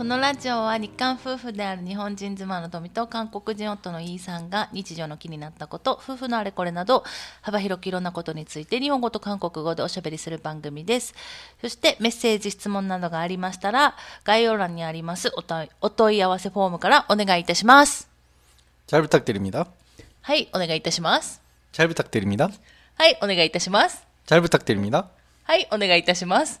[0.00, 7.02] このラジオは日韓夫婦である日本人妻の富と韓国人夫のイーさんが日常の気になったこと、夫婦のあれこれなど
[7.40, 11.14] 幅広くいろんなことについて日本語と韓国語でおしゃべりする番組です。
[11.62, 18.08] そしてメッセージ、質問などがありましたら概要欄にありますお問いお問い合わせフォームからお願いいたします。
[18.86, 19.66] 잘 부탁드립니다.
[20.20, 21.40] はい、お願いいたします。
[21.72, 22.50] 잘 부탁드립니다.
[22.98, 24.06] はい、お願いいたします。
[24.26, 25.08] 잘 부탁드립니다.
[25.44, 26.60] はい、お願いいたします。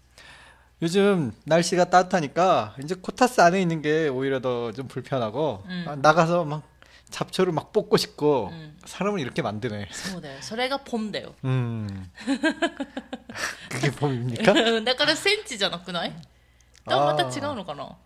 [0.82, 5.84] 요즘 날씨가 따뜻하니까 이제 코타스 안에 있는 게 오히려 더 좀 불편하고 음.
[5.88, 6.62] 아, 나가서 막
[7.10, 8.76] 잡초를 막 뽑고 싶고 음.
[8.84, 9.88] 사람을 이렇게 만드네.
[9.92, 10.36] そうだよ。
[10.42, 11.34] それがポンだよ。
[11.44, 12.10] 음.
[13.70, 14.82] 그게 봄입니까?
[14.84, 16.12] だからセンチじゃなくない
[16.88, 17.96] とまた違うのかな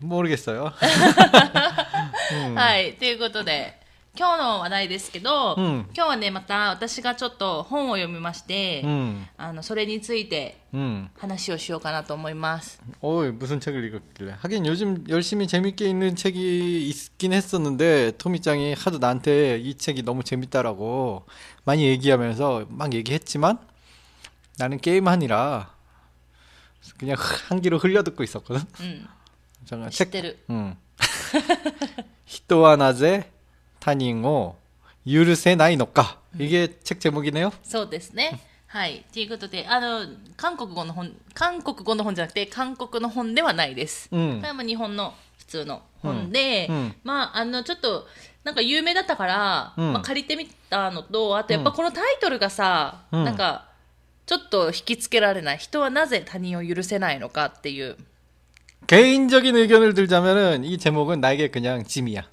[0.00, 0.72] 모르겠어요.
[2.54, 3.78] はい、ということで、
[4.16, 9.26] 今日の話題ですけど、うん今日はね、また私がちょっと本を読みまして、 음.
[9.38, 11.08] あのそれについて 음.
[11.18, 12.78] 話をしようかなと思います。
[13.00, 14.36] 어, 무슨 책을 읽었길래.
[14.38, 21.24] 하긴 요즘 열심히 재밌게 읽는 책이 있긴 했었는데, 토미짱이 하도 나한테 이 책이 너무 재밌다라고
[21.64, 23.58] 많이 얘기하면서 막 얘기했지만,
[24.58, 25.70] 나는 게임하니라,
[26.98, 27.16] 그냥
[27.48, 28.60] 한 귀로 흘려듣고 있었거든.
[28.80, 29.08] うん、
[29.64, 30.38] 잠깐 知っ 책, てる。
[30.50, 30.76] 음.
[32.26, 33.30] 히토와 나제
[33.80, 34.56] 타닝오
[35.06, 36.20] 유르세 나이 노까.
[36.38, 37.52] 이게 책 제목이네요.
[37.62, 38.40] そうですね。
[38.68, 39.04] はい。
[39.12, 44.08] ということで、あの、韓国語の本、韓国語の本じゃなくて、韓国の本ではないです。
[44.10, 48.06] うんこれはまあ日本の普通の本で、うんうんまあ、あの、ちょっと、
[48.44, 53.68] なんか有名だったから、うんまあ、借りてみたのと、あとやっぱこのタイトルがさ、うんなんか、
[54.24, 55.58] ちょっと引きつけられない。
[55.58, 57.96] 人はなぜ他人を許せないのかっていう。
[58.86, 62.24] 개인적인 의견을 들자면은 이 제목은 나에게 그냥 짐이야.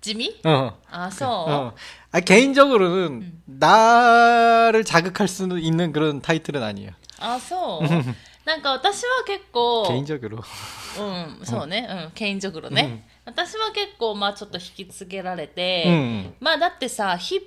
[0.00, 0.72] 地味 어.
[0.90, 1.74] あ、そう、 어.
[2.12, 6.90] 아, 개인적으로는 나를 자극할 수 있는 그런 타이틀은 아니에요.
[7.20, 7.88] あ、そう
[8.44, 10.42] なんか私は結構、 개인적으로.
[10.98, 16.34] うん、そうね、うん、ケインジョグロね、私は結構、まあちょっと引きつけられて、 음.
[16.40, 17.40] まあだってさ、日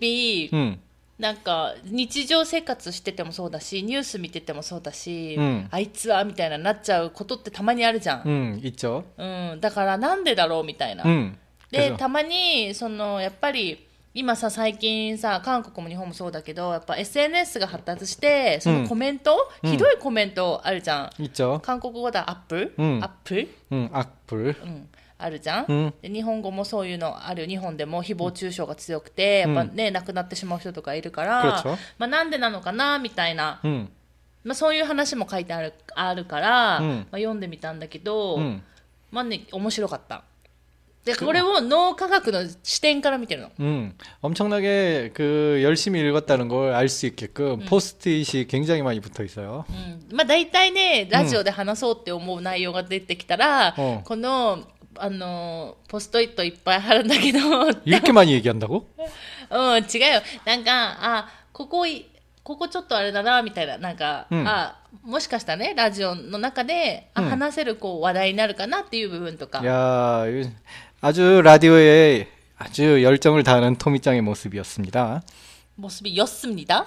[0.51, 0.79] 々、 음.
[1.19, 8.21] なんか日常生活しててもそうだし、ニュース見ててもそうだし、うんあいつはみたいななっちゃうことってたまにあるじゃん。
[8.23, 9.03] 음, 있죠.
[9.17, 9.25] う
[9.55, 11.03] ん、だからなんでだろうみたいな。
[11.03, 11.37] 음.
[11.72, 21.22] でたまにそのやっぱり今さ最近さ韓国も日本もそうだけどやっぱ SNS が発達してそのコメント、うん、ひどいコメントあるじゃん、う。
[21.22, 24.88] ん、韓国語だアップ、うん、アップ、うん、アップ、うん。
[25.16, 27.46] あるじゃん、うん、で日本語もそういうのある。
[27.46, 31.64] 日本でも誹謗中傷が強くて、うん、やっぱね、亡くなってしまう人とかいるから、
[31.96, 33.88] まあ、なんでなのかなみたいな、うん、
[34.44, 38.38] まあ、そういう話も書いてあるあるから、まあ、読んでみたんだけど、
[39.10, 40.24] まあね面白かった。
[41.05, 43.93] でこれを脳科学の視点から見てるの 음.
[44.21, 49.63] 엄청나게 그 열심히 읽었다는 걸 알 수 있게끔 포스트잇이 굉장히 많이 붙어 있어요.
[49.69, 54.67] うんまあ、大体ねラジオで話そうって思う内容が出てきたら、うんこの
[54.99, 57.39] あのポストイットいっぱい貼るんだけど
[57.85, 58.83] 이렇게 많이 얘기한다고?
[59.49, 60.21] うん、違うよ。
[60.43, 62.07] なんか、あ、ここい、
[62.43, 63.77] ここちょっとあれだな、みたいな。
[63.77, 69.59] なんか、うんあ、もしかしたらね、ラジオの中で、あ、うん話せるこう話題になるかなっていう部分とか。
[69.63, 70.49] 야, 이-
[71.01, 72.27] 아주 라디오에
[72.57, 75.21] 아주 열정을 다하는 토미짱의 모습이었습니다.
[75.79, 76.85] 모습이 였습니다.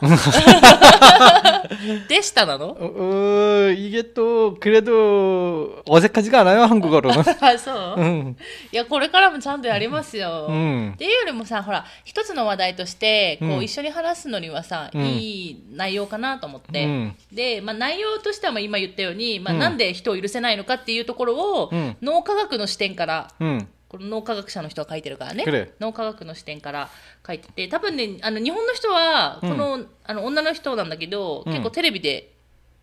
[2.08, 7.20] で したなの 어, 어, 이게 또 그래도 어색하지가 않아요 한국어로는.
[7.40, 8.00] あ、そう。
[8.02, 8.36] 음,
[8.72, 10.48] いや、これからもちゃんとやりますよ。
[10.50, 16.84] 음, っていうよりもさ、ほら、一つの話題として、こう、うん一緒に話すのにはさ、うんいい内容かなと思って。
[16.84, 26.88] うんで、まあ、内容としてはまあ今言ったように、まあ、うんなんで人を許せないのかっていうところを、うん脳科学の視点から、 음, この脳科学者の人が書いてるからねくれ脳科学の視点から
[27.26, 32.32] 書いてて多分ねあの日本の人はこの,、あの女の人なんだけど、うん結構テレビで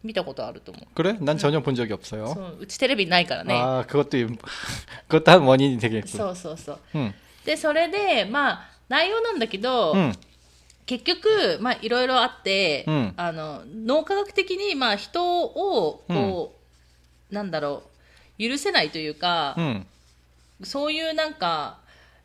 [0.04, 1.18] 見たことあると思う 그래?
[1.20, 2.28] 난 전혀 본 적이 없어요.
[2.34, 4.38] そううちテレビないからね 아, 그것도 임-
[5.08, 6.18] 그것도 한 원인이 되겠군.
[6.18, 7.14] そうそうそう 응.
[7.46, 10.14] でそれでまあ内容なんだけど、 응.
[10.86, 16.56] 結局まあいろいろあって、うんあの脳科学的にまあ人をこ
[17.30, 17.84] う、なんだろ
[18.40, 19.86] う許せないというか、 응.
[20.64, 21.78] そういうなんか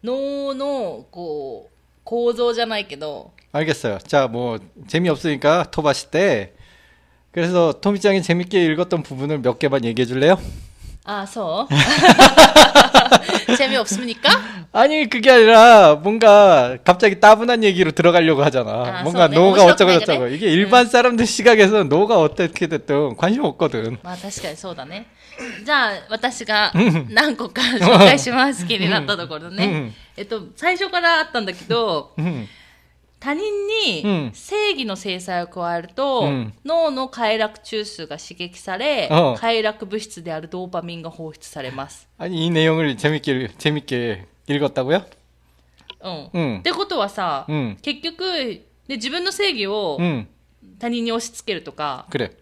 [0.02, 1.72] 脳のこう
[2.04, 3.98] 構造じゃないけど 알겠어요.
[3.98, 6.54] 자, 뭐 재미없으니까 토바시 때
[7.32, 10.38] 그래서 토미짱이 재밌게 읽었던 부분을 몇 개만 얘기해 줄래요?
[11.04, 11.74] ああそう
[13.56, 14.30] 재미없습니까
[14.72, 19.00] 아니 그게 아니라 뭔가 갑자기 따분한 얘기로 들어가려고 하잖아.
[19.00, 19.34] 아, 뭔가 네.
[19.36, 20.18] 노가 오시라고 어쩌고 그래, 저쩌고.
[20.20, 20.34] 그래?
[20.34, 23.98] 이게 일반 사람들 시각에서 노가 어떻게 됐든 관심 없거든.
[24.02, 25.06] まあ確かにそうだね。
[25.64, 26.72] じゃあ私が
[27.08, 28.66] 何個か紹介します。
[28.66, 29.64] 気になったところね。
[29.66, 32.46] うんえっと、最初からあったんだけど、 응.
[33.18, 42.08] 他人うんに正義の制裁を加えると、うん脳の快楽中枢が刺激され、うん快楽物質であるドーパミンが放出されます。
[42.18, 45.04] 아니 이 내용을 재밌게 읽- 재밌게 읽었다고요?
[46.02, 46.30] うん。
[46.32, 48.24] うんってことはさ、うん結局
[48.88, 50.26] で、自分の正義を 응.
[50.78, 52.32] 他人に押し付けるとか、 그래.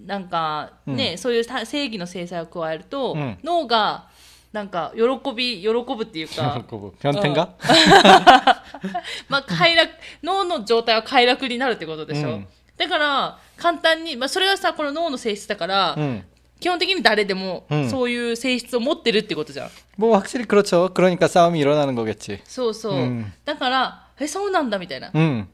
[0.00, 4.06] なんかね、そういうた正義の制裁を加えると、うん脳が
[4.52, 5.02] なんか喜
[5.34, 7.48] び喜ぶっていうか 그거 뭐 변태인가?
[9.28, 9.90] まあ快楽
[10.22, 12.46] 脳の状態は快楽になるってことでしょ、うん
[12.78, 16.22] だから簡単に、まあ、それはさこの脳の性質だから、 응.
[16.60, 20.94] 基本的に誰でもうんそういう性質を持ってるってことじゃん、 뭐 확실히 그렇죠.
[20.94, 22.40] 그러니까 싸움이 일어나는 거겠지.
[22.44, 25.48] そうそう、うんだからえそうなんだみたいな、 응.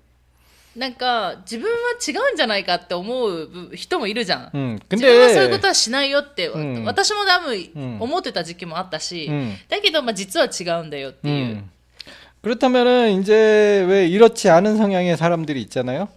[0.77, 1.77] なんか自分は
[2.07, 4.81] 違うんじゃないかって思う人もいるじゃん、 응.
[4.91, 11.71] 自分はそういうこ 근데 とはしないよって、うん私も多分うん思ってた時期もあったし、うんだけどまあ実は違うんだよっていう、 음.
[12.43, 16.09] 그렇다면은 이제 왜 이렇지 않은 성향의 사람들이 있잖아요.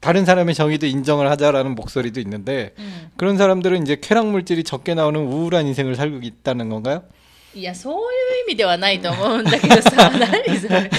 [0.00, 5.20] 다른 사람의 정의도 인정을 하자라는 목소리도 있는데 うん、 그런 사람들은 이제 쾌락 물질이 적게 나오는
[5.20, 7.04] 우울한 인생을 살고 있다는 건가요?
[7.54, 8.00] いやそういう
[8.44, 10.90] 意味ではないと思うんだけどさ何 それ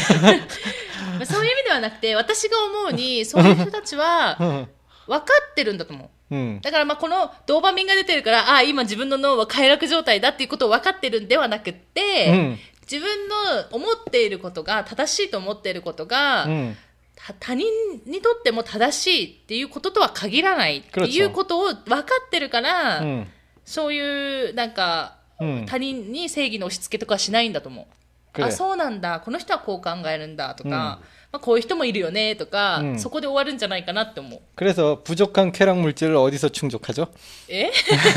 [1.78, 6.08] はなくて私が思うにそういう人たちは分かってるんだと思う。
[6.30, 13.34] うん、だからまあこのドーパミンが出てるからああ今自分の脳は快楽状態だっていうことを分かってるんではなくって、うん、自分の
[13.72, 16.76] 思っていることが正しいと思っていることが、うん、
[17.40, 17.66] 他人
[18.06, 23.02] にとっても正しいっていうこととは限らないっていうことを分かってるから、
[23.64, 25.18] そういうなんか、
[25.66, 27.88] 他人に正義の押し付けとかしないんだと思
[28.36, 28.42] う。
[28.42, 29.20] あそうなんだ。
[29.20, 31.00] この人はこう考えるんだとか、
[31.31, 37.07] まあ、こういう人もいるよねとか、うんそこで終わるんじゃないかなって思う 그래서 부족한 쾌락 물질을 어디서 충족하죠?
[37.49, 37.71] え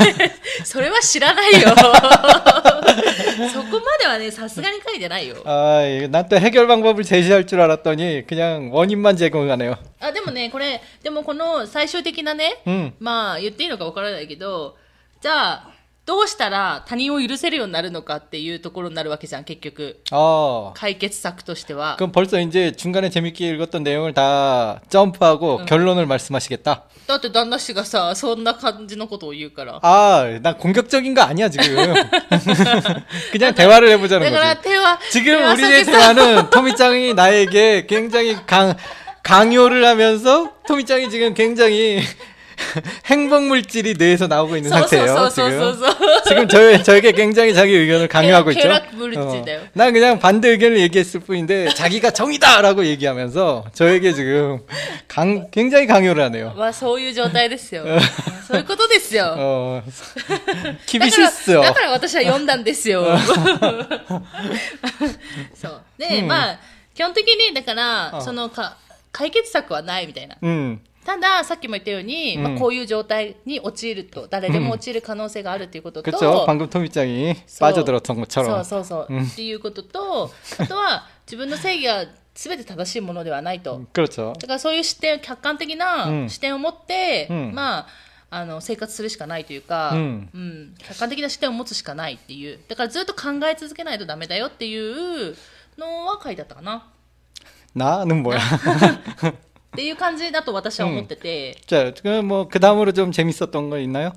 [0.63, 9.77] それは知らないよそ こまではねさすがに書いてないよ 아, 난 또 해결 방법을 제시할 줄 알았더니 그냥 원인만 제공하네요.
[9.99, 12.93] あでもねこれでもこの最終的なね、 응.
[12.99, 14.75] まあ言っていいのかわからないけど
[15.21, 15.69] じゃあ
[16.11, 26.83] どうしたら他人を許せるようになるのかっていうところになるわけじゃん結局 아, 解決策としては 그럼 벌써 이제 중간에 재밌게 읽었던 내용을 다 점프하고 결론을 말씀하시겠다.
[27.07, 31.75] だって旦那氏がさそんな感じのことを言うから 아, 나 공격적인 거 아니야 지금.
[33.33, 34.69] 그냥 대화를 해보자는 だから 거지.
[34.69, 38.75] 手は 지금 手は 우리의 避けさ 대화는 토미짱이 나에게 굉장히 강
[39.23, 41.99] 강요를 하면서 토미짱이 지금 굉장히
[43.05, 45.15] 행복 물질이 뇌에서 나오고 있는 そうそう 상태예요.
[45.15, 48.61] そうそうそう 지금 そう 지금 저 저에게 굉장히 자기 의견을 강요하고 있죠.
[48.63, 49.59] 쾌락 물질이래요.
[49.59, 49.67] 어.
[49.73, 54.59] 난 그냥 반대 의견을 얘기했을 뿐인데 자기가 정이다라고 얘기하면서 저에게 지금
[55.07, 56.53] 강 굉장히 강요를 하네요.
[56.57, 57.83] まあそういう状態ですよ
[58.47, 63.05] そういうことですよ 어, だから 厳しいっすよ.だから私は読んだんですよ
[65.53, 66.59] そうで、うんまあ
[66.93, 68.77] 基本的にだから、うんそのか
[69.11, 76.45] 解決策はないみたいな 음, たださっきも言ったように、うんまあ、こういう状態に陥ると誰でも陥る可能性があるということと、 그렇죠.
[76.45, 77.59] 방금 토미짱이 소.
[77.65, 78.63] 빠져들었던 そう 것처럼.
[78.65, 84.33] そうそう、っていうこととあとは自分の正義が全て正しいものではないと、 그렇죠.
[84.33, 87.87] だからそういう視点客観的うなん視点を持って、うんまあ
[88.29, 94.77] あの生活するしかないというか、うんうん客観的な視点を持つしかないっていうだからずっと考え続けないとダメだよってい
[95.31, 95.33] う
[95.77, 96.83] のは書いてあったかな
[97.73, 98.37] 나는 뭐야?
[99.71, 104.13] っていう感じだと私は思ってて、 자, 그럼 뭐그 다음으로 좀 재밌었던 거 있나요?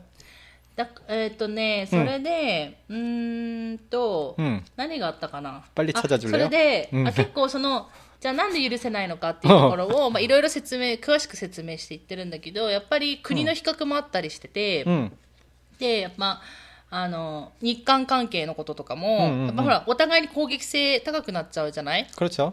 [0.77, 6.31] だえーっとねそれでうーんと、 음, 何があったかな 빨리 あ 찾아줄래요?
[6.31, 7.89] それで、うんあ結構その
[8.21, 15.11] じゃあなんで許せないのかっていうところをま あいろいろ説明詳しく説明していってるんだけどやっぱり国の比較もあったりしてて、 음,
[15.79, 16.41] でやっぱ
[16.91, 22.47] あの日韓関係のこととかも、うんうんうんやっぱほらお互いに攻撃性高くなっちゃうじゃない 그렇죠.
[22.47, 22.53] だ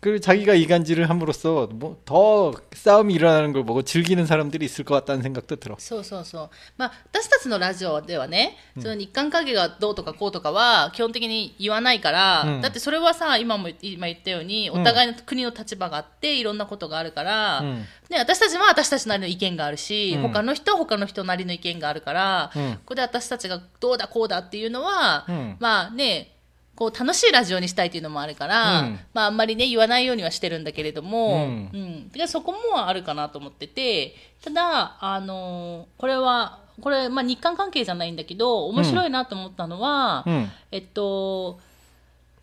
[0.00, 5.22] 그 자기가 이간질을 함으로써 뭐 더 싸움이 일어나는 걸 보고 즐기는 사람들이 있을 것 같다는
[5.22, 5.76] 생각도 들어.
[5.78, 6.50] そうそうそう。
[6.76, 17.76] まあ、私たちのラジオではね、その日韓関係がどうとかこうとかは基本的に言わないから、うんだってそれはさ、今も今言ったように、お互いの国の立場があって、いろんなことがあるから、うん
[18.10, 26.32] ね、私たちは私たちなりの意見があるし、うん他の人は他の人なりの意見があるから、うんここで私たちがどうだこうだっていうのは、うんまあね、
[26.77, 41.59] こう楽しいラジオにしたいというのもあるから、うん、まあ、あんまりね言わないようにはしてるんだけれども、うん、うん、そこもあるかなと思っててただ、あのー、これはこれ、まあ、日韓関係じゃないんだけど面白いなと思ったのは、うん、えっと、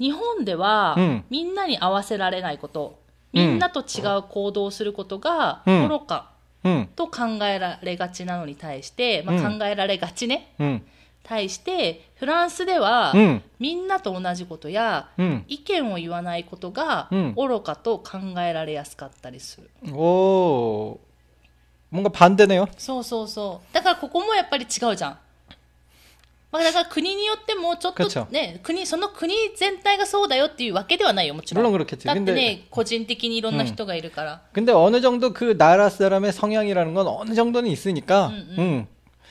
[0.00, 0.96] 日本では、
[1.30, 2.98] みんなに合わせられないこと
[3.32, 6.32] みんなと違う行動をすることが愚か、
[6.96, 10.52] と考えられがちなのに対して、まあ、考えられがちね。
[11.23, 13.41] 対してフランスでは、 음.
[13.59, 15.43] みんなと同じことや 음.
[15.47, 20.99] 意見を言わないことがうん愚かと考えられやすかったりする、 오.
[21.91, 22.67] 뭔가 반대네요.
[22.77, 25.17] そうそうそうだからここもやっぱり違うじゃん、
[26.51, 32.05] まあ、だから国によってもちょっ그렇죠 とね国その国全体がそうだよっていうわけではないよもちろん 물론 그렇겠지.
[32.05, 38.29] だって 근데 ね個人的にいろんな人がいるから、 근데 어느 정도 그 나라 사람의 성향이라는 건 어느 정도는 있으니까.
[38.29, 38.87] 음, 음.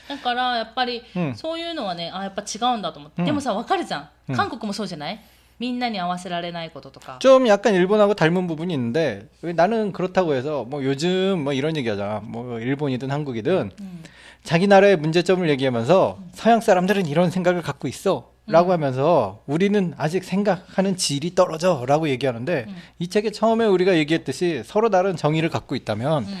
[0.07, 5.19] だからやっぱりうんそういうのはね、あやっぱ違うんだと思って、うんでもさわかるじゃんうん韓国もそうじゃない
[5.59, 12.21] みんなに合わせられないこととか 좀 약간 일본하고 닮은 부분이 있는데 왜 나는 그렇다고 해서 뭐 요즘 뭐 이런 얘기하잖아.
[12.23, 14.03] 뭐 일본이든 한국이든 うん、
[14.43, 18.31] 자기 나라의 문제점을 얘기하면서 서양 사람들은 이런 생각을 갖고 있어.
[18.47, 21.83] 라고 하면서 우리는 아직 생각하는 질이 떨어져.
[21.87, 22.75] 라고 얘기하는데 음.
[22.97, 26.35] 이 책에 처음에 우리가 얘기했듯이 서로 다른 정의를 갖고 있다면 うん、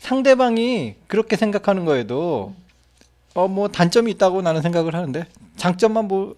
[0.00, 2.54] 상대방이 그렇게 생각하는 거에도
[3.37, 5.25] 어 뭐 단점이 있다고 나는 생각을 하는데
[5.57, 6.35] 장점만 보.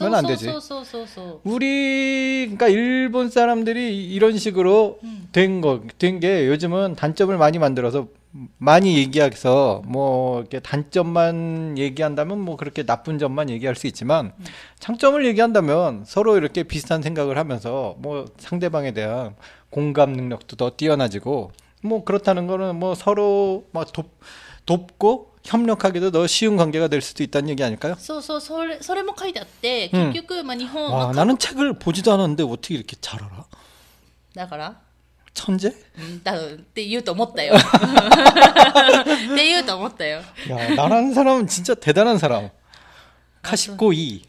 [0.00, 0.46] 면안 되지.
[1.44, 5.28] 우리 그러니까 일본 사람들이 이런 식으로 음.
[5.32, 8.06] 된거 된 게 요즘은 단점을 많이 만들어서
[8.56, 14.44] 많이 얘기해서 뭐 이렇게 단점만 얘기한다면 뭐 그렇게 나쁜 점만 얘기할 수 있지만 음.
[14.78, 19.34] 장점을 얘기한다면 서로 이렇게 비슷한 생각을 하면서 뭐 상대방에 대한
[19.68, 21.50] 공감 능력도 더 뛰어나지고
[21.82, 24.18] 뭐 그렇다는 거는 뭐 서로 막 돕,
[24.64, 27.95] 돕고 협력하기도 더 쉬운 관계가 될 수도 있다는 얘기 아닐까요?
[27.99, 33.45] そうそうそれそれも書いてあってうん結局、まあ、日本 와 は 나는 책을 보지도 않았는데 어떻게 이렇게 잘 알아?
[34.35, 34.75] だから、
[35.33, 35.73] 천재?
[35.97, 37.59] うん、だって言うと思ったよっ
[39.35, 42.49] て言うと思ったよ 야, 나라는 사람은 진짜 대단한 사람.
[43.41, 44.23] 카시코 이.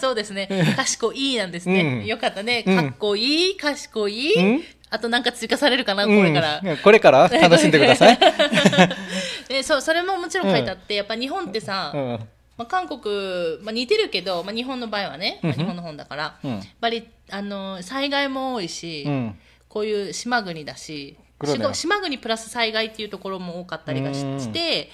[0.00, 7.27] そうですね賢いなんですね、うんよかったねうんかっこいい賢い、うん あとなんか追加されるかな、これから、うん、これから？
[7.27, 8.19] 楽しんでください。
[9.63, 12.19] そうそれももちろん書いてあって、やっぱ日本ってさ、うん。
[12.57, 13.01] まあ、韓国、
[13.63, 24.89] まあ、似てるけど、まあ、日本の場合はね、まあ、日本の本だから、うん、やっぱりあの災害も多いし、うん、こういう島国だし、ね、島国プラス災害っていうところも多かったりがして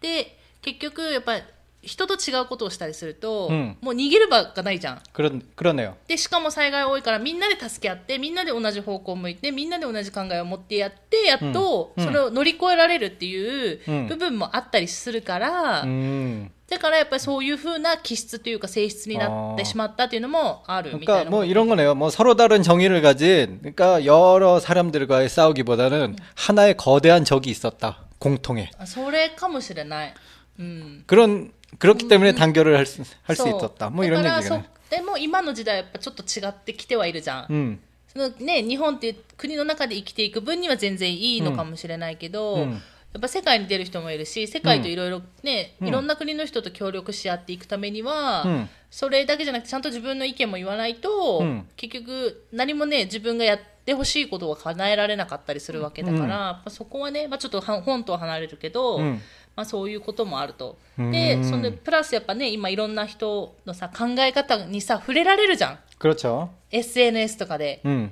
[0.00, 1.42] で結局やっぱり
[1.83, 5.01] 人と違うことをしたりすると、うんもう逃げる場がないじゃん。
[5.13, 5.93] 그러, 그러네요.
[6.09, 16.49] で、しかも災害多いからみんなで助け合って、みんなで同じ方向を向いて、みんなで同じ考えを持ってやって、やっとうんそれを乗り越えられるっていううん部分もあったりするから、 음.
[16.67, 21.31] だからやっぱりそういう風な気質というか性質になってしまったっていうのもあるみた 그러니까 いな。
[21.31, 21.95] 뭐 이런 거네요.
[21.95, 28.03] 뭐 서로 다른 정의를 가진 그러니까 여러 사람들과의 싸우기보다는 하나의 거대한 적이 있었다.
[28.19, 28.69] 공통의.
[28.77, 30.13] あそれかもしれない。
[30.59, 31.03] うん。
[31.07, 33.89] 그런 그렇기 때문에 단결을 할 수 할 수 そう 있었다.
[33.89, 34.63] 뭐 이런 だから 얘기가.
[34.89, 37.45] そでも今の時代はやっぱちょっと違ってきてはいるじゃん。
[37.49, 37.79] 음.
[38.07, 42.81] そのね、日本っていう国の中で生きていく分には全然いいのかもしれないけど、うん
[43.11, 59.21] やっぱ世界に出る人もいるし世界といろいろね、うんいろんな国の人と協力し合っていくためには、うんそれだけじゃなくてちゃんと自分の意見も言わないと、うん結局何もね自分がやってほしいことは叶えられなかったりするわけだから、うんやっぱそこはね、まあ、ちょっとは本とは離れるけど、うん
[59.55, 60.77] まあ、そういうこともあると。
[60.97, 66.49] うんでそんでプラスやっぱね今いろんな人のさ考え方にさ触れられるじゃん 그렇죠.
[66.71, 67.81] SNS とかで。
[67.85, 68.11] 음.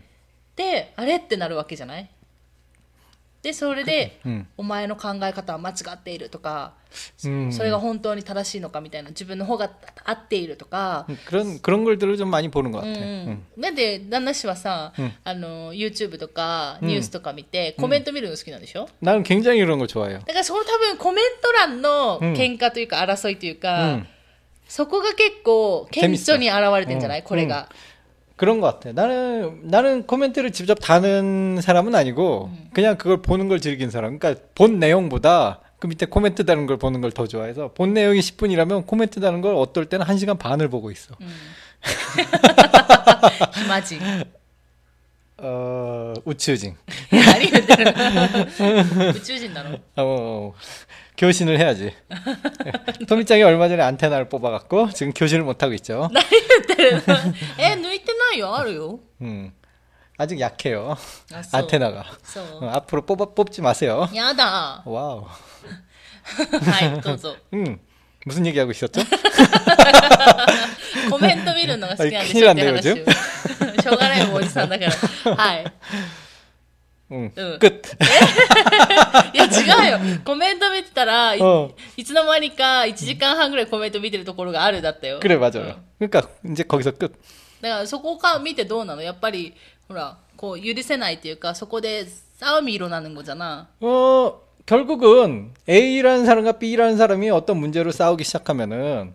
[0.55, 2.09] であれってなるわけじゃない
[3.43, 6.73] でそれで、うんお前の考え方は間違っているとか、
[7.23, 9.69] うんそれが本当に正しいのかみたいな自分の方が
[10.03, 12.99] 合っているとか、 그런 그런 걸들을 좀 많이 보는 것 うん 같아.
[12.99, 20.19] うんなんで旦那氏はさ、うんあの YouTube とかうんニュースとか見て、コメント見るの好きなんでしょ、 나는 굉장히 그런 걸 좋아해요.
[20.19, 24.05] だからその多分コメント欄のうん喧嘩というか争いというか、 음.
[24.67, 27.69] そこが結構顕著に現れてんじゃない、うんこれが、
[28.42, 28.90] 그런 것 같아.
[28.92, 32.70] 나는 나는 코멘트를 직접 다는 사람은 아니고 음.
[32.72, 34.18] 그냥 그걸 보는 걸 즐긴 사람.
[34.18, 38.88] 그러니까 본 내용보다 그 밑에 코멘트 다는 걸 보는 걸 더 좋아해서 본 내용이 10분이라면
[38.88, 41.14] 코멘트 다는 걸 어떨 때는 1시간 반을 보고 있어.
[41.20, 41.28] 음.
[43.54, 44.00] 힘하지.
[45.38, 46.74] 어, 우츠징.
[47.32, 47.46] 아니
[49.10, 49.68] 우츠징 나로.
[49.70, 50.54] 어, 어, 어.
[51.16, 51.92] 교신을 해야지.
[52.66, 53.04] 예.
[53.06, 56.08] 토미짱이 얼마 전에 안테나를 뽑아갖고 지금 교신을 못하고 있죠.
[56.14, 56.74] 나이 네.
[56.74, 57.00] 때는
[57.58, 59.51] 에 누이트 いてないよあるよ 음,
[60.17, 60.97] 아직 약해요.
[61.33, 62.05] あそう 안테나가.
[62.23, 64.07] そう 어, 앞으로 뽑아 뽑지 마세요.
[64.13, 65.25] やだ 와우.
[65.25, 67.79] は いどうぞ 음,
[68.25, 69.01] 무슨 얘기하고 있었죠?
[71.09, 74.85] コメント見るのが好きなんでしあょって話を気になんだよしょうがないおじさんだか
[75.25, 75.73] らはい
[77.09, 77.31] 응.
[77.37, 77.59] 응.
[77.59, 77.97] 끝.
[79.33, 85.77] いや違うよコメント見てたらい,、うんいつの間にか1時間半ぐらいコメント見てるところがあるだったよ 그래 맞아요.
[85.99, 87.13] 그러니까 이제 거기서 끝.
[87.61, 89.53] だからそこから見てどうなのやっぱり
[89.87, 92.05] ほらこう許せないっていうかそこで
[92.39, 99.13] 싸움이일어나는거잖아 어 결국은 A라는 사람과 B라는 사람이 어떤 문제로 싸우기 시작하면은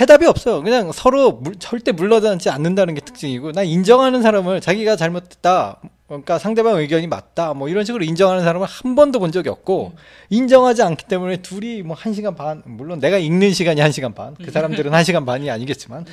[0.00, 0.60] 해답이 없어요.
[0.62, 6.76] 그냥 서로 물- 절대 물러나지 않는다는 게 특징이고, 난 인정하는 사람을 자기가 잘못했다, 그러니까 상대방
[6.78, 9.92] 의견이 맞다, 뭐 이런 식으로 인정하는 사람을 한 번도 본 적이 없고,
[10.30, 14.34] 인정하지 않기 때문에 둘이 뭐 한 시간 반, 물론 내가 읽는 시간이 한 시간 반,
[14.34, 16.06] 그 사람들은 한 시간 반이 아니겠지만,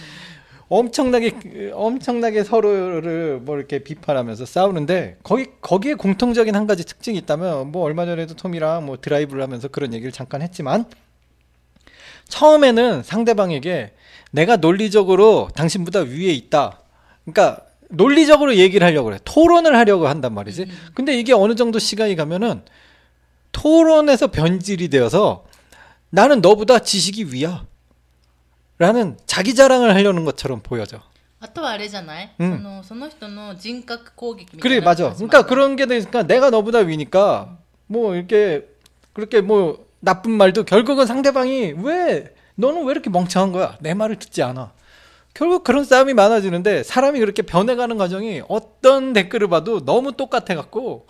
[0.68, 7.84] 엄청나게 엄청나게 서로를 뭐 이렇게 비판하면서 싸우는데 거기 거기에 공통적인 한 가지 특징이 있다면 뭐
[7.84, 10.86] 얼마 전에도 톰이랑 뭐 드라이브를 하면서 그런 얘기를 잠깐 했지만
[12.28, 13.92] 처음에는 상대방에게
[14.32, 16.80] 내가 논리적으로 당신보다 위에 있다.
[17.24, 19.18] 그러니까 논리적으로 얘기를 하려고 그래.
[19.24, 20.66] 토론을 하려고 한단 말이지.
[20.94, 22.62] 근데 이게 어느 정도 시간이 가면은
[23.52, 25.44] 토론에서 변질이 되어서
[26.10, 27.64] 나는 너보다 지식이 위야.
[28.77, 30.99] 라는 자기 자랑을 하려는 것처럼 보여져.
[31.43, 35.09] あとはあれじゃない、うんそのその人の人格攻撃みたい 그래 なのが 맞아.
[35.09, 38.67] 始まる 그러니까 그런 게 되니까 내가 너보다 위니까 뭐 이렇게
[39.13, 43.77] 그렇게 뭐 나쁜 말도 결국은 상대방이 왜 너는 왜 이렇게 멍청한 거야?
[43.81, 44.71] 내 말을 듣지 않아.
[45.33, 51.07] 결국 그런 싸움이 많아지는데 사람이 그렇게 변해가는 과정이 어떤 댓글을 봐도 너무 똑같아 갖고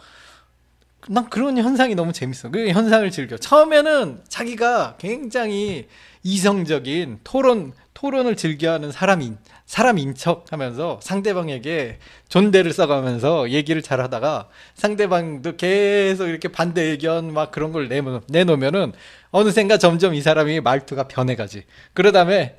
[1.08, 2.52] 난 그런 현상이 너무 재밌어.
[2.52, 3.36] 그 현상을 즐겨.
[3.38, 5.88] 처음에는 자기가 굉장히
[6.27, 16.49] 이성적인 토론 토론을 즐겨하는 사람인 사람인 척하면서 상대방에게 존대를 써가면서 얘기를 잘하다가 상대방도 계속 이렇게
[16.49, 18.93] 반대 의견 막 그런 걸 내놓, 내놓으면은
[19.31, 21.62] 어느샌가 점점 이 사람이 말투가 변해가지.
[21.95, 22.57] 그러다음에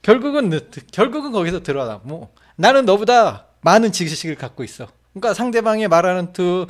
[0.00, 2.00] 결국은 늦- 결국은 거기서 드러나.
[2.02, 4.88] 뭐 나는 너보다 많은 지식을 갖고 있어.
[5.12, 6.66] 그러니까 상대방이 말하는 그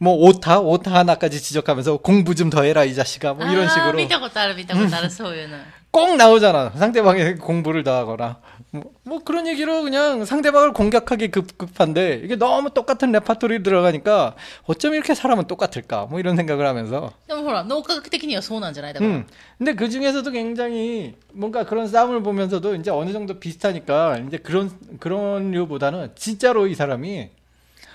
[0.00, 3.92] 뭐 오타 오타 하나까지 지적하면서 공부 좀 더 해라 이 자식아 뭐 이런 あー 식으로
[3.96, 5.56] 見たことある見たことあるそういうの
[5.90, 6.72] 꼭 나오잖아.
[6.76, 8.36] 상대방이 공부를 더 하거나.
[8.70, 14.34] 뭐, 뭐 그런 얘기로 그냥 상대방을 공격하기 급급한데 이게 너무 똑같은 레파토리 들어가니까
[14.66, 16.04] 어쩜 이렇게 사람은 똑같을까?
[16.10, 17.12] 뭐 이런 생각을 하면서.
[17.26, 19.26] でもほら脳科学的にはそうなんじゃないだから、 음.
[19.56, 24.70] 근데 그 중에서도 굉장히 뭔가 그런 싸움을 보면서도 이제 어느 정도 비슷하니까 이제 그런
[25.00, 27.30] 그런 류보다는 진짜로 이 사람이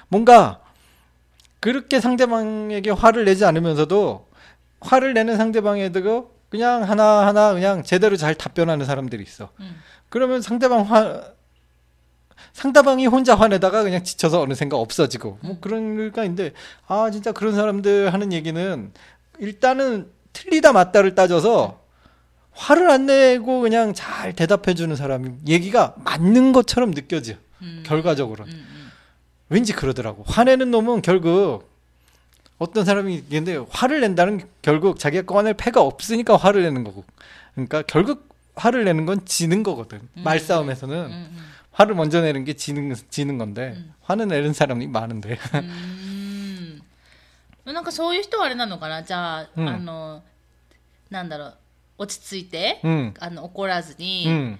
[0.07, 0.61] 뭔가
[1.66, 4.28] 그렇게 상대방에게 화를 내지 않으면서도
[4.78, 9.50] 화를 내는 상대방에게도 그냥 하나하나 그냥 제대로 잘 답변하는 사람들이 있어.
[9.58, 9.74] 음.
[10.08, 11.24] 그러면 상대방 화
[12.52, 15.58] 상대방이 혼자 화내다가 그냥 지쳐서 어느샌가 없어지고 뭐 음.
[15.60, 16.52] 그런 걸까 인데
[16.86, 18.92] 아 진짜 그런 사람들 하는 얘기는
[19.40, 21.80] 일단은 틀리다 맞다를 따져서
[22.52, 27.82] 화를 안 내고 그냥 잘 대답해 주는 사람 얘기가 맞는 것처럼 느껴져 음.
[27.84, 28.50] 결과적으로 음.
[28.52, 28.75] 음.
[29.49, 31.69] 왠지 그러더라고 화내는 놈은 결국
[32.57, 37.03] 어떤 사람이 있는데 화를 낸다는 게 결국 자기가 꺼낼 패가 없으니까 화를 내는 거고
[37.55, 40.23] 그러니까 결국 화를 내는 건 지는 거거든 음.
[40.23, 41.37] 말싸움에서는 うんうん
[41.71, 43.93] 화를 먼저 내는 게 지는 지는 건데 음.
[44.01, 46.81] 화는 내는 사람이 많은데 う ーん
[47.65, 50.21] なんかそういう人はあれなのかなじゃあ、うんあの
[51.09, 51.53] なんだろう
[51.99, 54.59] 落ち着いて、 응, あの怒らずに、 응,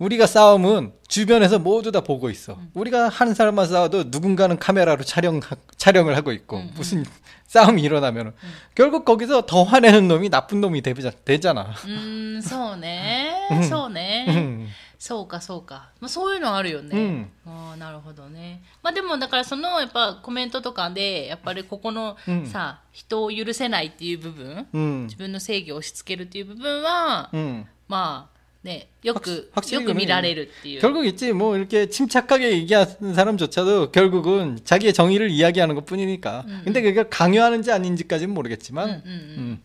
[0.00, 0.04] 음.
[0.04, 2.58] 우리가 싸움은 주변에서 모두 다 보고 있어.
[2.74, 5.40] 우리가 하는 사람만 싸워도 누군가는 카메라로 촬영
[5.78, 7.04] 촬영을 하고 있고 무슨
[7.46, 8.34] 싸움이 일어나면
[8.74, 11.74] 결국 거기서 더 화내는 놈이 나쁜 놈이 되자, 되잖아.
[11.84, 14.68] うーんそうねそうね 음.
[14.98, 25.02] そうかそうか、まあ、そういうのあるよね、うんああなるほどねまあでもだからそのやっぱコメントとかでやっぱりここのうんさ、人を許せないっていう部分 음.
[25.04, 27.64] 自分の正義を押し付けるっていう部分は、 음.
[27.88, 35.74] まあ ねよく 확실히 よく見られるっていう 결국 있지 뭐 이렇게 침착하게 얘기하는 사람조차도 결국은 자기의 정의를 이야기하는
[35.76, 36.44] 것뿐이니까.
[36.64, 38.88] 근데 그게 강요하는지 아닌지까지는 うんうん 모르겠지만.
[38.88, 39.62] うん、 음.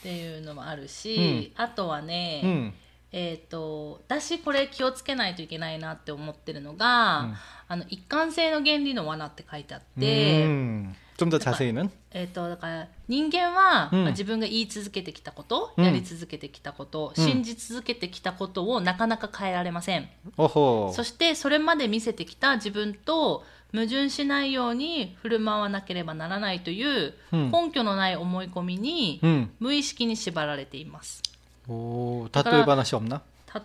[0.00, 2.72] っていうのもあるし、あとはね、 음.
[3.12, 7.36] えっ、と私これ気をつけないといけないなって思ってるのが、
[7.68, 10.94] あの一貫性の原理の罠って書いてあって、 음.
[11.16, 20.92] 좀 더 자세히는 えっ、とだから人間は、うんまあ自分が言い続けてきたこと、うんやり続けてきたこと、うん信じ続けてきたことをなかなか変えられません、 어허.
[20.92, 29.50] そしてそれまで見せてきた自分と矛盾しないように振る舞わなければならないといううん根拠のない思い込みに 음.
[29.60, 31.22] 無意識に縛られています。
[31.68, 33.20] 오, 그러니까- 다투의 바나시 없나?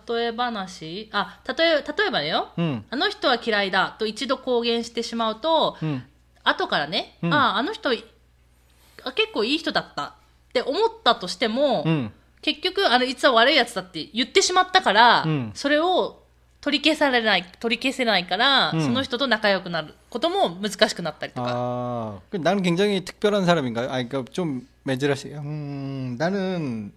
[0.08, 2.82] 例え話あ例え例えばだよ、 음.
[2.90, 6.02] あの人は嫌いだと一度公言してしまうと 음.
[6.44, 10.12] 後からね、うんああの人あ結構いい人だったっ
[10.52, 12.10] て思ったとしても、 음.
[12.42, 16.22] 結局あのいつは悪いやつだって言ってしまったから、うんそれを
[16.60, 23.86] 取り消されない取り消せないから、うんその人と仲良くなることも難しくなったりとか、 아, 그 나는 굉장히 특별한 사람인가요?
[23.90, 25.28] 아, 그러니까 좀 매질하시.
[25.34, 26.92] 음, 나는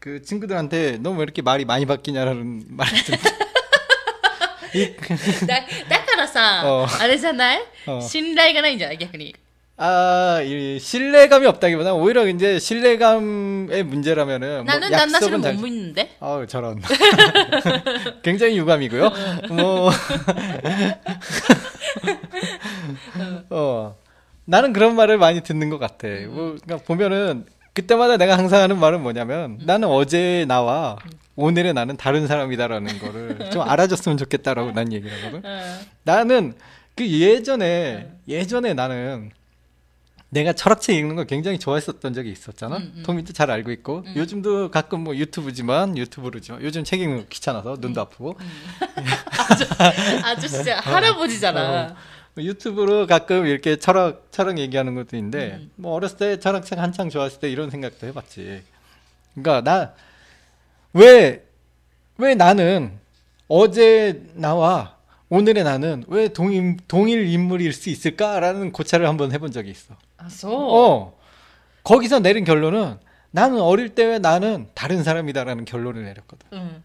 [0.00, 3.12] 그 친구들한테 너 왜 이렇게 말이 많이 바뀌냐라는 말을 듣.
[4.74, 4.96] 이,
[5.46, 5.97] だだから
[6.28, 9.34] さ、おあれじゃない、お信頼がないんじゃない逆に
[9.76, 15.54] 아, 이 신뢰감이 없다기보다 오히려 이제 신뢰감의 문제라면은 뭐 나는 난 사실 약속은 못 잘.
[15.54, 16.80] 믿는데 아우 저런.
[18.22, 19.10] 굉장히 유감이고요.
[19.50, 19.90] 뭐
[23.50, 23.96] 어.
[24.44, 26.06] 나는 그런 말을 많이 듣는 것 같아.
[26.28, 27.46] 뭐 그러니까 보면은
[27.79, 29.59] 그때마다 내가 항상 하는 말은 뭐냐면 음.
[29.65, 31.11] 나는 어제 나와 음.
[31.37, 35.49] 오늘의 나는 다른 사람이다라는 거를 좀 알아줬으면 좋겠다라고 난 얘기를 하거든.
[35.49, 35.79] 어.
[36.03, 36.53] 나는
[36.95, 38.19] 그 예전에 음.
[38.27, 39.31] 예전에 나는
[40.27, 42.77] 내가 철학책 읽는 걸 굉장히 좋아했었던 적이 있었잖아.
[42.77, 43.03] 음, 음.
[43.03, 44.13] 토미도 잘 알고 있고 음.
[44.15, 46.59] 요즘도 가끔 뭐 유튜브지만 유튜브로죠.
[46.61, 48.37] 요즘 책 읽는 거 귀찮아서 눈도 아프고.
[49.49, 49.65] 아주
[50.23, 50.81] 아주 진짜 어.
[50.81, 51.61] 할아버지잖아.
[51.61, 51.95] 어, 어.
[52.38, 55.70] 유튜브로 가끔 이렇게 철학 철학 얘기하는 것도 있는데 음.
[55.76, 58.62] 뭐 어렸을 때 철학책 한창 좋아했을 때 이런 생각도 해봤지.
[59.34, 59.94] 그러니까 나
[60.94, 61.44] 왜
[62.18, 62.98] 왜 나는
[63.48, 64.96] 어제 나와
[65.28, 69.96] 오늘의 나는 왜 동일 동일 인물일 수 있을까라는 고찰을 한번 해본 적이 있어.
[70.16, 71.18] あそう、 어
[71.82, 72.98] 거기서 내린 결론은
[73.32, 76.46] 나는 어릴 때의 나는 다른 사람이다라는 결론을 내렸거든.
[76.52, 76.84] うん、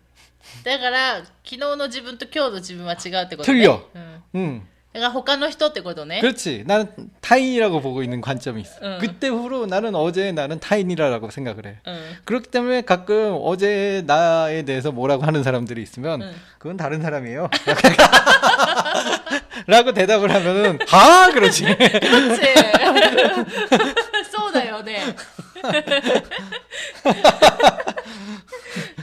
[0.64, 3.88] だから昨日の自分と今日の自分は違うってこと 틀 ね、 려
[4.34, 5.02] うん、 응.
[5.02, 6.64] だから他の人ってことね 그렇지.
[6.66, 6.88] 나는
[7.22, 8.74] 타인이라고 보고 있는 관점이 있어.
[8.82, 8.98] 응.
[9.00, 11.78] 그때 후로 나는 어제 나는 타인이라고 생각을 해.
[11.86, 16.34] うん、 그렇기 때문에 가끔 어제 나에 대해서 뭐라고 하는 sa람들이 있으면 응.
[16.58, 17.50] 그건 다른 사람이에요.
[19.68, 21.66] 라고 대답을 하면은 아 그러지.
[24.32, 25.16] そうだよね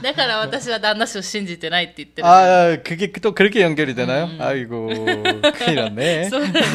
[0.01, 4.29] だから私は旦那氏を信じてないって言ってる 아 그게 또 그렇게 연결이 되나요?
[4.39, 6.29] 아이고 큰일 났네.
[6.29, 6.65] そうだよ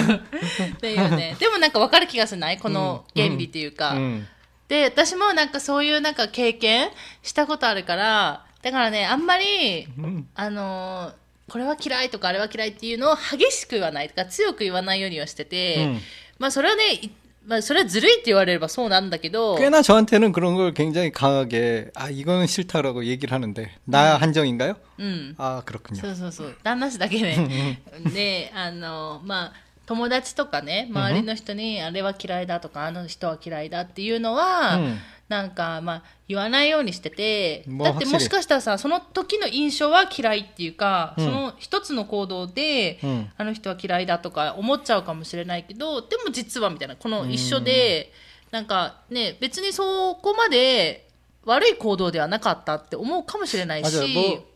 [0.80, 4.26] だよね でもなんか分かる気がしないこの原理っていうか、 음.
[4.68, 6.90] で私もなんかそういうなんか経験
[7.22, 10.24] したことあるからだからねあんまり 음.
[10.34, 15.98] あのーこれは嫌いとかあれは嫌いっていうのを激しく言わないとか強く言わないようにはしてて、 음.
[16.38, 17.10] まあそれはね、い
[17.46, 24.76] まあ、それはずるいって言われればそうなんだけど 꽤나 저한테는 그런 걸 굉장히 강하게 아 이거는 싫다라고 얘기를 하는데 나 한정인가요?
[24.98, 26.00] うん、 아 그렇군요.
[26.00, 27.82] そうそうそう旦那氏だけね
[28.14, 29.52] であのまあ
[29.86, 34.98] 友達とかね周りの人にあれは嫌いだとかあの人は嫌いだっていうのは、うん
[35.28, 48.12] なんかまあ言わないようにしててもうだってもしかしたらさその時の印象は嫌いっていうか、うんその一つの行動で、うんあの人は嫌いだとか思っちゃうかもしれないけどでも実はみたいなこの一緒で、
[48.50, 51.08] なんかね別にそこまで
[51.46, 54.08] 悪い行動ではなかったって思うかもしれないし 맞아요.
[54.12, 54.52] 뭐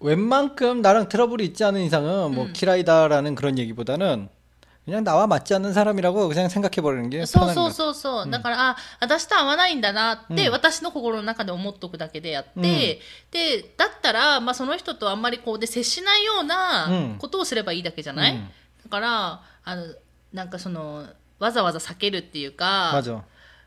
[0.00, 2.52] 웬만큼 나랑 트러블이 있지 않은 이상은 뭐 음.
[2.54, 4.30] 키라이다라는 그런 얘기보다는
[4.86, 7.72] 그냥 나와 맞지 않는 사람이라고 그냥 생각해 버리는 게 そう 편한 そう 거.
[7.72, 8.30] そうそう。
[8.30, 13.00] だから、あ、私と合わないんだなって、うん私の心の中で思っとくだけであって、うんで、
[13.76, 18.48] だったら、まあ、その人とあんまりこうで接しないよううなんことをすればいいだけじゃない、うん
[18.84, 19.84] だから、あの、
[20.32, 21.06] なんかその、
[21.38, 23.20] わざわざ避けるっていうか、 맞아.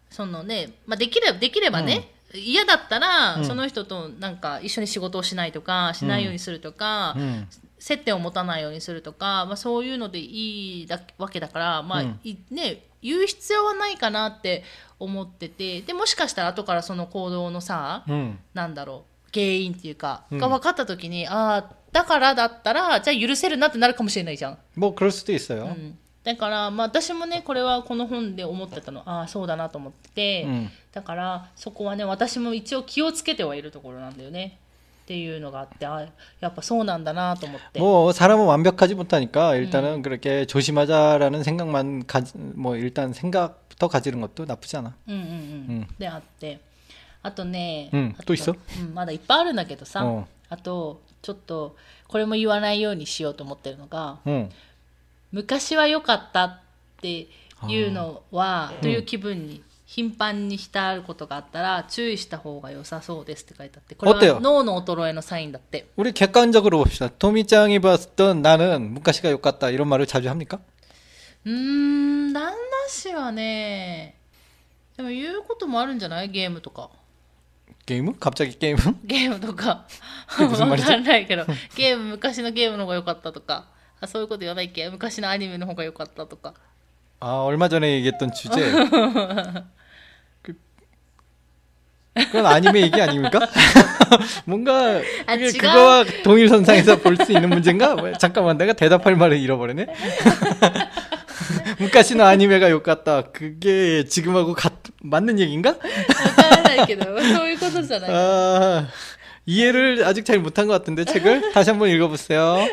[0.09, 7.47] そのね、まあ、できれば、できればね、嫌だったら、うんその人となんか一緒に仕事をしないとか、しないようにするとか、 음.
[7.78, 14.64] 接点を持たないようにするとか、まあ、そういうのでいいだわけだから、まあ、うん、ね、言う必要はないかなって
[14.98, 24.58] 思っててでもしかしたら後からその行動のさ、うん、なんだろう原因っていうか、が分かった時にああだからだったらじゃあ許せるなってなるかもしれないじゃん。
[24.74, 25.98] もうクロスティーしよ、うん。
[26.24, 29.02] だから、まあ、私もねこれはこの本で思ってたの。
[29.06, 34.58] ああそうだなと思ってて、うん、だからそこはね私も一応気をつけてはいるところなんだよね。
[35.07, 36.07] っていうのがあってあ
[36.39, 37.79] やっぱそうなんだなと思って。
[37.79, 42.21] 뭐 사람은 완벽하지 못하니까 일단은 그렇게 조심하자라는 생각만 가,
[42.55, 44.95] 뭐 일단 생각부터 가지는 것도 나쁘지 않아.
[45.07, 45.33] うんうんうんう
[45.81, 46.61] んであって
[47.21, 51.75] あとね、うんあどうしたうん、まだいっぱいあるんだけどさ、うんあとちょっと
[52.07, 54.49] これも言わないようにしようと思ってるのが 응.
[55.31, 56.59] 昔は良かったっ
[57.01, 57.27] て
[57.67, 67.09] いうのはーという気分に 頻繁に浸ることがあったら注意した方が良さそうですって書いてあってこれ 어때요 は脳の衰えのサインだって 우리 객관적으로 봅시다.
[67.19, 70.59] 토미짱이 봤던 나는 문가시가 욕 같다 이런 말을 자주 합니까?
[71.45, 74.15] うーん旦那氏はね
[74.97, 76.89] でも言うこともあるんじゃないゲームとか
[77.85, 78.15] 게임은?
[78.19, 79.01] 갑자기 게임은?
[79.03, 79.85] ゲームとか
[80.39, 81.45] え무슨 わ 말이지 かんないけど
[81.75, 83.65] ゲーム昔のゲームの方が良かったとか
[83.99, 86.53] あそういうこと言わないっけ昔のアニメの方が良かったとか
[87.19, 88.59] 아 얼마 전에 얘기했던 주제.
[92.17, 93.39] 그, 그건 아니메 얘기 아닙니까?
[94.45, 97.95] 뭔가 아, 그게 지가- 그거와 동일선상에서 볼 수 있는 문제인가?
[97.95, 99.87] 뭐, 잠깐만 내가 대답할 말을 잃어버리네.
[101.79, 103.23] 문가시는 아니메가 욕 같다.
[103.31, 105.69] 그게 지금하고 같, 맞는 얘기인가?
[105.71, 108.87] わからないけどそういうことじゃない 아,
[109.47, 112.67] 이해를 아직 잘 못한 것 같은데 책을 다시 한번 읽어보세요.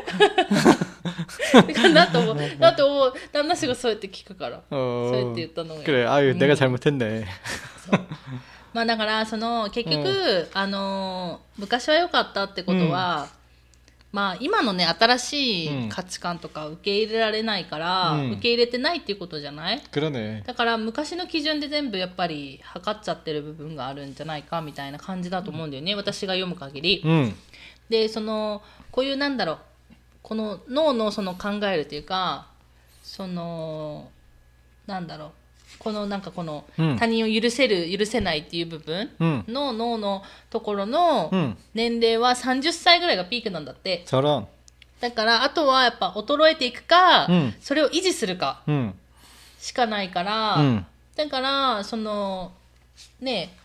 [1.94, 7.24] だと思うだって思う旦那氏がそうやって聞くから 어, そうやって言ったのが 그래, 아유 내가 잘못했네.
[8.75, 13.29] まあだからその結局、うん、あの昔は良かったってことは、うん、
[14.11, 19.81] まあ今のね新しい価値観とか受け入れられないから、うん、受け入れてないっていうことじゃない、
[20.45, 27.33] だから昔の基準で全部やっぱり測っちゃってる部分があるんじゃないかみたいな感じだと思うんだよね、私が読む限り。
[27.87, 28.61] でその
[28.91, 29.57] こういうなんだろう
[30.21, 32.47] この脳のその考えるというか
[33.03, 34.09] その
[34.85, 35.31] なんだろう
[35.85, 36.65] このなんかこの
[36.97, 39.11] 他人を許せる、許せないっていう部分
[39.47, 44.01] の脳のところの年齢は30歳ぐらいがピークなんだって。
[44.07, 44.19] そ
[44.99, 47.27] だからあとはやっぱ衰えていくか、
[47.61, 48.63] それを維持するか
[49.59, 50.57] しかないから、
[51.15, 52.51] だからその
[53.21, 53.55] ね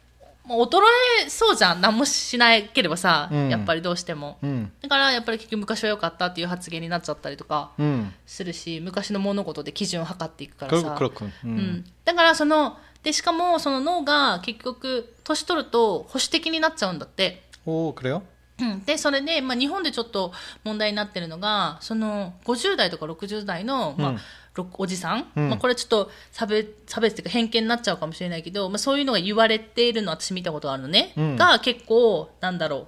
[0.50, 0.78] もう衰
[1.26, 8.12] えそうじゃん何もしなければさ、うんやっぱりどうしても 음, だからやっぱり結局昔は良かったっていう発言になっちゃったりとか 음.
[8.28, 11.26] するし昔の物事で基準を測っていくからさ 그렇, 그렇군.
[11.26, 11.50] う 음.
[11.80, 17.42] ん、だからそのでしかもその脳が結局年取ると保守的になっちゃうんだって。
[17.66, 18.22] 오, 그래요?
[18.62, 20.32] うん、でそれで、まあ、日本でちょっと
[20.64, 24.22] 問題になってるのがその50代とか60代の、まあうんろ
[24.57, 32.87] おじさん、うん、まあ、これちょっと差別差別というか偏見になっちゃうかもしれないけど、まあ、そういうのが言われているの私見たことあるのね、うん、が結構なんだろう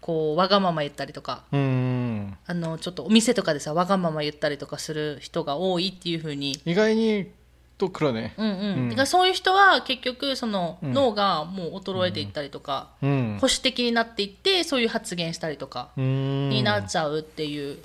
[0.00, 1.44] こうわがまま言ったりとか。
[1.52, 6.60] あのちょっとお店とかでさわがまま言ったりとかする人が多いっていうふうに。
[6.64, 7.30] 意外に
[7.78, 8.50] とくらね、うんう
[8.94, 8.98] ん。
[8.98, 13.10] うん、そういう人は結局その脳がもう衰えていったりとか、うん。
[13.10, 17.78] うん、保守的になっていってそういう発言したりとかになっちゃうっていう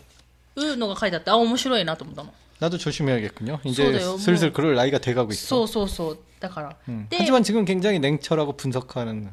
[0.56, 2.34] のが書いてあってあ面白いなと思ったの。
[2.60, 3.60] 나도 조심해야겠군요.
[3.66, 5.66] 이제 슬슬 그럴 나이가 돼가고 있어.
[5.66, 6.18] 소소소.
[6.40, 6.78] 그러니까.
[6.88, 7.08] 음.
[7.14, 9.30] 하지만 지금 굉장히 냉철하고 분석하는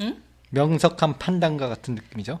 [0.00, 0.22] 응?
[0.50, 2.40] 명석한 판단과 같은 느낌이죠.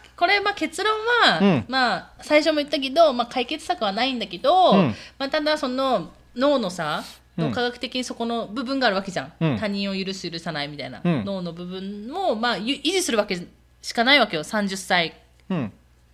[0.21, 7.03] これ、まあ、結論は、うん、まあ、最初も言ったけど、まあ、解決策はないんだけど、うん、まあ、ただその脳のさ
[7.35, 13.35] 科学的にそこの部分があるわけじゃん、うん、他人を許す許さないみたいな、脳の部分も、まあ、維持するわけ
[13.81, 14.43] しかないわけよ。
[14.43, 15.15] 30歳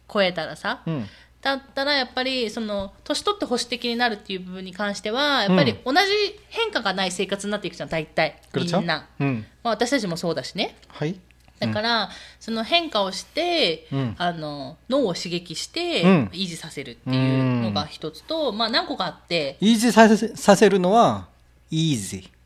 [0.07, 0.83] 超えたらさ。
[1.41, 5.99] だったらやっぱりその年取って保守的になるっていう部分に関してはやっぱり同じ
[6.49, 8.41] 変化がない生活になっていくじゃん大体。
[8.53, 9.45] みんな、うん。
[9.63, 11.19] まあ、私たちもそうだしね、はい、
[11.59, 19.57] だから、うん、その変化をして、うん、あの脳を刺激して、うん、維持させるっていうのが一つと、まあ何個かあって。
[19.61, 21.27] 維持させさせるのは
[21.71, 22.37] イージー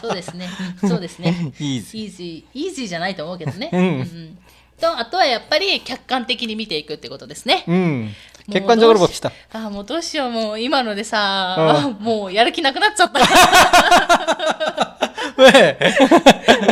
[0.00, 0.48] そうですね。
[0.80, 1.52] そうですね。
[1.58, 4.38] イージーイージーじゃないと思うけどね、うん。
[4.79, 7.63] と、あとはやっぱり客観的に見ていくってことですね。
[7.67, 8.09] 음.
[8.45, 9.31] もう 객관적으로 どうし 봅시다.
[9.53, 13.19] あーもうどうしよう、もう今のでさ、もうやる気なくなっちゃった。
[15.37, 15.77] 왜?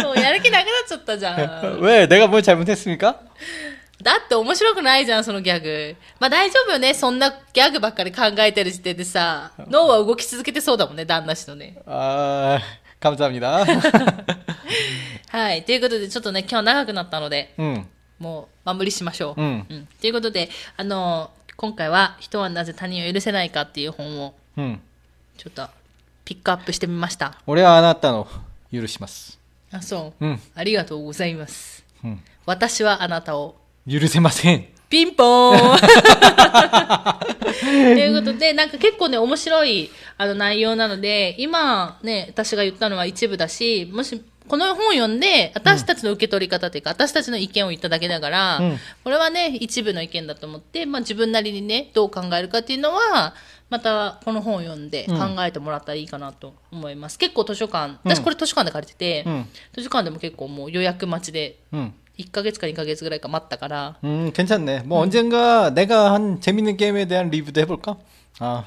[0.04, 1.80] もうやる気なくなっちゃったじゃん。
[1.80, 2.08] 왜?
[2.08, 3.15] 내가 뭘 잘못했습니까?
[4.04, 5.95] だって面白くないじゃん、そのギャグ。
[6.19, 11.77] まあ大丈夫よね、そんなギャグばっかり考えてる時点でさ、脳は動き続けてそうだもんね、旦那氏のね。
[11.86, 12.60] 아,
[12.99, 13.63] 감사합니다.
[15.30, 15.63] はい。
[15.63, 17.88] ということで、ちょっとね、今日長くなったので、 음.
[18.18, 19.40] もう、守り、しましょう。
[19.40, 19.66] うん。
[19.68, 24.81] うん、ということで、あの、今回は、人はなぜ他人を許せないかっていう本を、うん。
[25.37, 25.68] ちょっと、
[26.24, 27.40] ピックアップしてみました。
[27.46, 28.26] 俺はあなたの、
[28.72, 29.38] 許します。
[29.70, 30.24] あ、そう。
[30.24, 30.40] うん。
[30.55, 31.85] ありがとうございます。
[32.05, 32.20] うん。
[32.46, 33.57] 私はあなたを。
[33.88, 34.66] 許せません。
[34.88, 35.59] ピンポーン
[37.96, 53.34] ということで、なんか結構ね、面白いあの内容なので、今ね、私が言ったのは一部だし、もしこの本を読んで、私たちの受け取り方というか、私たちの意見を言っただけだから、うんこれはね、一部の意見だと思って、まあ自分なりにね、どう考えるかっていうのは、
[53.69, 57.17] またこの本を読んで考えてもらったらいいかなと思います。
[57.17, 59.45] 結構図書館、私これ図書館で借りてて、 음.
[59.73, 61.93] 図書館でも結構もう予約待ちで、 음.
[62.17, 64.82] 1ヶ月か2ヶ月ぐらいか待ったから、 음, 괜찮네.
[64.86, 67.97] 뭐 언젠가 내가 한 재밌는 게임에 대한 리뷰도 해볼까?
[68.39, 68.65] 아,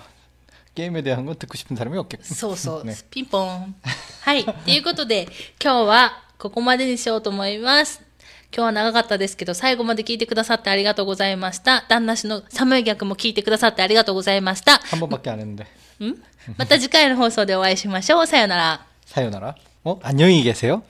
[0.78, 2.24] 게임에 대한 건 듣고 싶은 사람이 없겠고.
[2.24, 3.74] そうそう、ねピンポン。
[4.22, 4.44] はい。
[4.44, 5.28] ということで、
[5.62, 8.02] 今日はここまでにしようと思います。
[8.54, 11.84] 今日は長かったですけど、最後まで聞いてくださってありがとうございました。
[11.88, 14.78] 旦那氏の寒い逆も聞いてくださってありがとうございました。
[14.78, 15.66] 한 번밖에 안 했는데.
[16.04, 16.16] ん
[16.56, 18.26] また次回の放送でお会いしましょう。
[18.26, 18.87] さよなら。
[19.06, 19.54] 사요나라.
[19.84, 20.00] 어?
[20.02, 20.82] 안녕히 계세요.